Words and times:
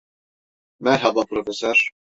Merhaba 0.79 1.23
Profesör. 1.25 1.75